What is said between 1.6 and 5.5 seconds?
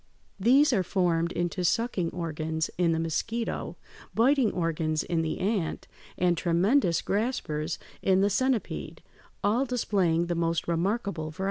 sucking organs in the mosquito, biting organs in the